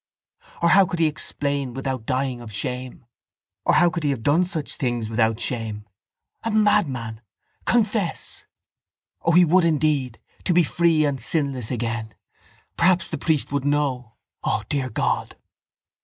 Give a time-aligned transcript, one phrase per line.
[0.63, 3.05] Or how could he explain without dying of shame?
[3.65, 5.87] Or how could he have done such things without shame?
[6.41, 7.21] A madman!
[7.65, 8.47] Confess!
[9.21, 12.15] O he would indeed to be free and sinless again!
[12.77, 14.15] Perhaps the priest would know.
[14.43, 15.35] O dear God!